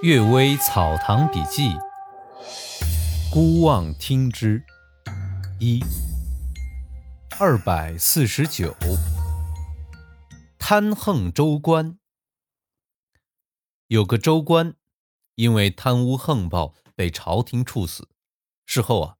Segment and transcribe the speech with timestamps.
[0.02, 1.68] 《岳微草堂笔记》
[3.30, 4.64] 孤望听之
[5.58, 5.84] 一
[7.38, 8.74] 二百四十九，
[10.58, 11.98] 贪横州官。
[13.88, 14.74] 有个州官，
[15.34, 18.08] 因为贪污横暴被朝廷处死。
[18.64, 19.16] 事后啊，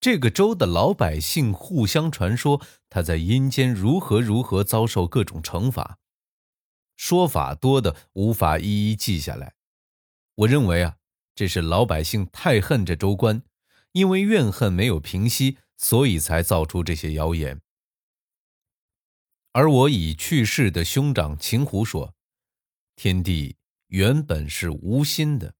[0.00, 5.98] 这个州的老百姓互相传说他在阴间如何如何遭受各种惩罚，
[6.96, 9.52] 说法多的无法一一记下来。
[10.34, 10.96] 我认为啊，
[11.34, 13.42] 这是老百姓太恨这州官，
[13.92, 17.60] 因为怨恨没有平息，所以才造出这些谣言。
[19.52, 22.14] 而我已去世的兄长秦虎说，
[22.96, 23.56] 天帝
[23.88, 25.54] 原本是无心的，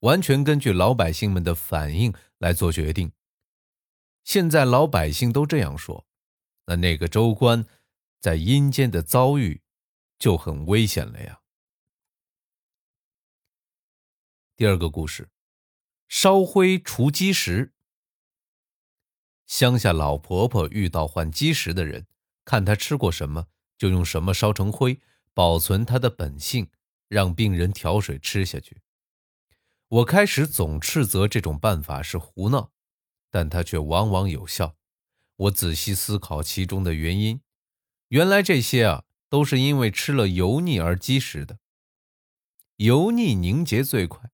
[0.00, 3.12] 完全根据老百姓们的反应来做决定。
[4.24, 6.04] 现在老百姓都这样说，
[6.66, 7.64] 那那个州官
[8.20, 9.62] 在阴间的遭遇
[10.18, 11.41] 就很危险了呀。
[14.62, 15.28] 第二个故事，
[16.06, 17.72] 烧灰除积食。
[19.44, 22.06] 乡下老婆婆遇到患积食的人，
[22.44, 25.00] 看他吃过什么，就用什么烧成灰，
[25.34, 26.70] 保存他的本性，
[27.08, 28.80] 让病人调水吃下去。
[29.88, 32.70] 我开始总斥责这种办法是胡闹，
[33.32, 34.76] 但它却往往有效。
[35.34, 37.40] 我仔细思考其中的原因，
[38.10, 41.58] 原来这些啊，都是因为吃了油腻而积食的。
[42.76, 44.30] 油腻凝结最快。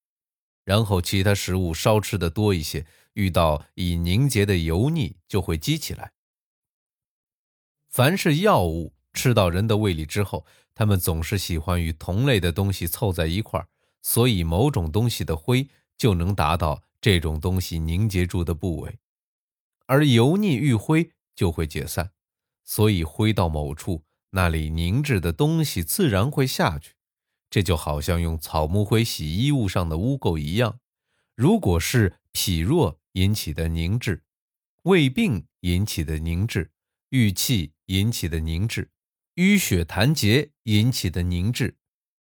[0.69, 6.13] 然后其他食物稍吃的多一些，遇到已凝结的油腻就会积起来。
[7.89, 13.67] 凡是药物吃到人的胃里之后，它们总是喜欢与同类的东西凑在一块儿，
[14.03, 18.99] 所以某种东西的灰就能达到这种东西凝结住的部位，
[19.87, 22.11] 而油腻遇灰就会解散，
[22.63, 26.98] 所以灰到某处，那里凝滞的东西自然会下去。
[27.51, 30.81] 这就好像用草木灰洗衣物上的污垢一样，
[31.35, 34.23] 如果是脾弱引起的凝滞，
[34.83, 36.71] 胃病引起的凝滞，
[37.09, 38.91] 郁气引起的凝滞，
[39.37, 41.77] 淤血痰结引起的凝滞，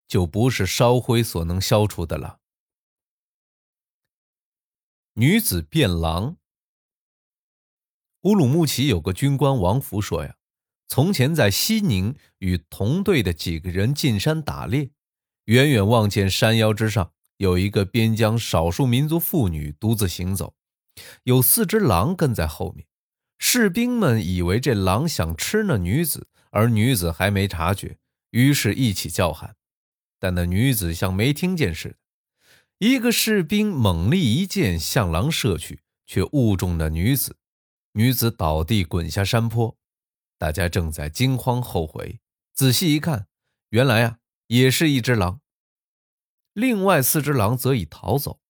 [0.07, 2.41] 就不是烧灰所能消除的了。
[5.15, 6.37] 女子变狼。
[8.23, 10.37] 乌鲁木齐有个军官王福说呀，
[10.89, 14.91] 从前在西宁与同队的几个人进山打猎。
[15.47, 20.55] 远远望见山腰之上有一个边疆少数民族妇女独自行走，
[21.25, 22.87] 有四只狼跟在后面。
[23.39, 27.99] 士兵们以为这狼想吃那女子，而女子还没察觉，
[28.31, 29.57] 于是一起叫喊。
[30.19, 31.97] 但那女子像没听见似的。
[32.79, 37.37] 一个士兵猛力一箭向狼射去，却误中那女子，
[37.93, 39.77] 女子倒地滚下山坡。
[40.39, 42.21] 大家正在惊慌后悔，
[42.53, 43.29] 仔细一看，
[43.69, 44.19] 原来啊。
[44.47, 45.41] 也是一只狼，
[46.53, 48.41] 另外四只狼则已逃走，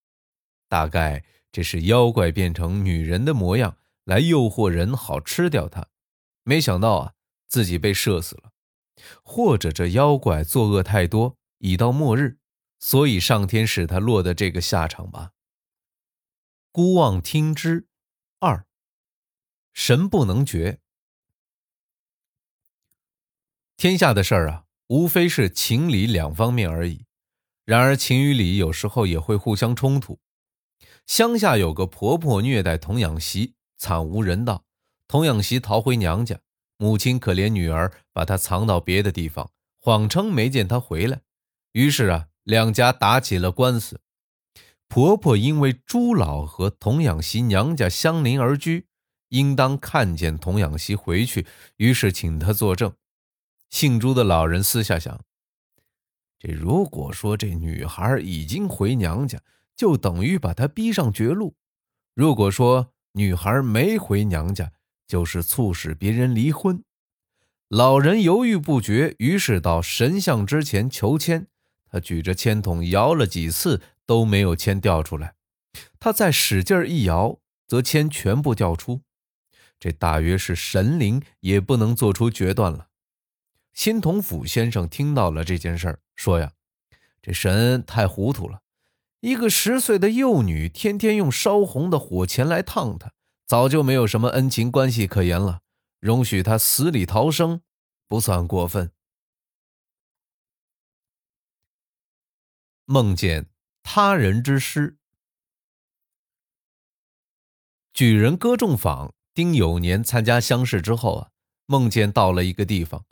[0.69, 5.89] 大概这是妖怪变成女人的模样来诱惑人，好吃掉它。
[6.43, 7.15] 没想到啊，
[7.47, 8.53] 自己被射死了，
[9.23, 12.39] 或者这妖怪作恶太多，已到末日，
[12.79, 15.33] 所以上天使他落得这个下场吧。
[16.71, 17.89] 孤望听之，
[18.39, 18.67] 二
[19.73, 20.81] 神不能绝，
[23.79, 24.66] 天下的事儿啊。
[24.89, 27.05] 无非是情理两方面而已，
[27.65, 30.19] 然而情与理有时候也会互相冲突。
[31.07, 34.65] 乡下有个婆婆虐待童养媳，惨无人道。
[35.09, 36.39] 童养媳逃回娘家，
[36.79, 41.21] 母亲可怜女儿，把她藏到别的地方，谎称没见她回来。
[41.73, 44.01] 于是啊，两家打起了官司。
[44.89, 48.87] 婆婆因为朱老和童养媳娘家相邻而居，
[49.31, 51.47] 应当看见童养媳回去，
[51.77, 52.93] 于是请她作证。
[53.69, 55.21] 姓朱的老人私下想：
[56.39, 59.41] 这如果说这女孩已经回娘家，
[59.75, 61.55] 就等于把她逼上绝路；
[62.15, 64.73] 如果说女孩没回娘家，
[65.07, 66.83] 就是促使别人离婚。
[67.69, 71.49] 老人犹豫不决，于是到神像之前求签。
[71.91, 75.35] 他举着签筒摇了几次，都没有签掉出来。
[75.99, 79.03] 他再使劲一摇，则签全部掉出。
[79.79, 82.89] 这大约是神灵也不能做出决断了。
[83.77, 86.55] 新同府先生听到了这件事儿，说呀
[87.21, 88.63] ：“这神太糊涂了，
[89.21, 93.13] 一个十岁的幼女，天天用烧红的火钳来烫他，
[93.45, 95.61] 早就没有什么恩情关系可言了。
[96.01, 97.61] 容许他死里逃生，
[98.09, 98.91] 不算过分。”
[102.87, 103.51] 梦见
[103.83, 104.97] 他人之师。
[107.93, 111.31] 举人歌仲坊丁酉年参加乡试之后啊，
[111.67, 113.05] 梦见到了一个地方。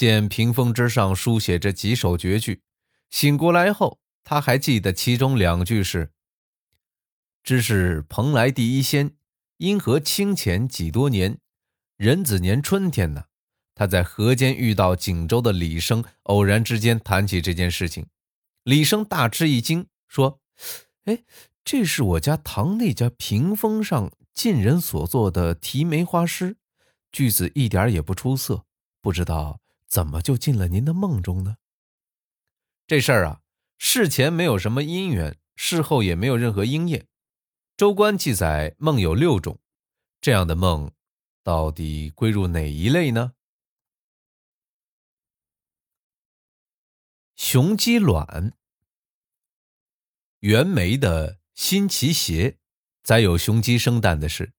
[0.00, 2.62] 见屏风之上书写着几首绝句，
[3.10, 6.10] 醒过来后他还记得其中两句是
[7.44, 9.14] ：“知是蓬莱第一仙，
[9.58, 11.36] 因何清浅几多年？
[11.98, 13.24] 壬子年春天呢？”
[13.76, 18.06] 他在河间遇到锦州的李生，偶然之间谈起这件事情，
[18.62, 20.40] 李生大吃一惊，说
[21.04, 21.24] ：“哎，
[21.62, 26.56] 这是我家堂内家屏风上近人所作的题梅花诗，
[27.12, 28.64] 句子一点也不出色，
[29.02, 31.56] 不知道怎么就进了您的梦中呢？”
[32.86, 33.42] 这事儿啊，
[33.76, 37.06] 事前没有什么因缘，事后也没有任何应验。
[37.76, 39.60] 周官记载梦有六种，
[40.20, 40.92] 这样的梦，
[41.42, 43.32] 到底归入哪一类呢？
[47.36, 48.52] 雄鸡卵，
[50.40, 52.58] 袁枚的新奇鞋，
[53.02, 54.52] 载有雄鸡生蛋的事。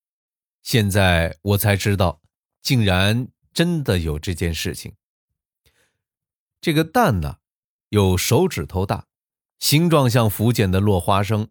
[0.63, 2.21] 现在我才知道，
[2.61, 4.95] 竟然真的有这件事情。
[6.61, 7.39] 这个蛋呢？
[7.89, 9.07] 有手指头大，
[9.57, 11.49] 形状像福建的落花生，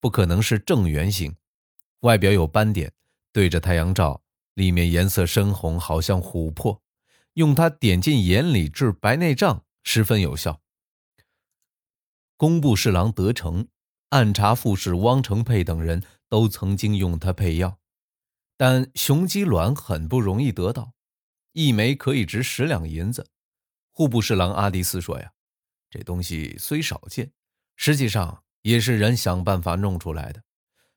[0.00, 1.36] 不可能是正圆形，
[2.00, 2.92] 外表有斑点，
[3.32, 4.22] 对着太阳照，
[4.54, 6.82] 里面颜色深红，好像琥珀。
[7.34, 10.60] 用它点进眼里治白内障，十分有效。
[12.36, 13.68] 工部侍郎德成、
[14.08, 17.78] 按察副使汪承佩等人都曾经用它配药，
[18.56, 20.92] 但雄鸡卵很不容易得到，
[21.52, 23.28] 一枚可以值十两银子。
[24.00, 25.30] 户部侍郎阿迪斯说呀。
[25.90, 27.30] 这东西虽少见，
[27.76, 30.42] 实际上也是人想办法弄出来的。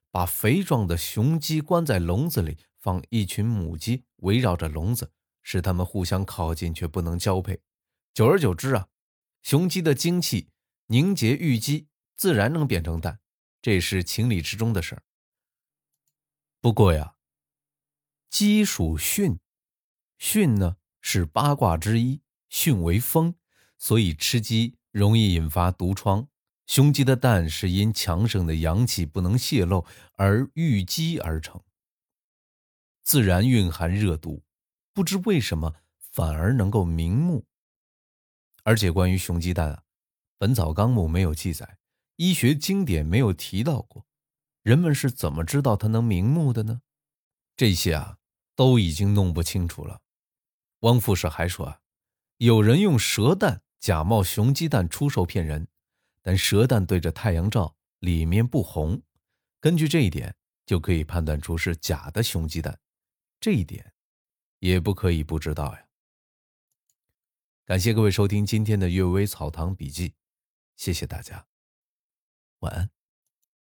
[0.10, 5.12] 把肥壮的雄鸡关在笼子里，放一群母鸡围绕着笼子，
[5.42, 7.60] 使它们互相靠近却不能交配。
[8.14, 8.88] 久而久之啊，
[9.42, 10.48] 雄鸡的精气
[10.86, 13.20] 凝结玉鸡，自然能变成蛋，
[13.62, 15.04] 这是情理之中的事儿。
[16.62, 17.16] 不过呀，
[18.30, 19.40] 鸡属巽，
[20.18, 22.22] 巽呢是八卦之一，
[22.54, 23.34] 巽为风，
[23.78, 24.78] 所以吃鸡。
[24.92, 26.28] 容易引发毒疮。
[26.68, 29.84] 雄鸡的蛋是因强盛的阳气不能泄露
[30.14, 31.60] 而郁积而成，
[33.02, 34.44] 自然蕴含热毒，
[34.94, 37.44] 不知为什么反而能够明目。
[38.64, 39.78] 而且关于雄鸡蛋啊，
[40.38, 41.80] 《本草纲目》没有记载，
[42.18, 44.06] 医学经典没有提到过，
[44.62, 46.82] 人们是怎么知道它能明目的呢？
[47.58, 48.20] 这些啊
[48.56, 50.02] 都已经弄不清楚了。
[50.82, 51.82] 汪副使还说啊，
[52.44, 53.62] 有人用蛇蛋。
[53.80, 55.68] 假冒雄鸡蛋出售骗人，
[56.22, 59.02] 但蛇蛋对着太阳照，里面不红，
[59.60, 60.34] 根据这一点
[60.66, 62.80] 就可以判断出是假的雄鸡蛋，
[63.42, 63.94] 这一点
[64.60, 65.86] 也不可以不知道呀。
[67.66, 70.10] 感谢各位收听今天的《阅微草堂笔记》，
[70.78, 71.46] 谢谢大家，
[72.60, 72.90] 晚安。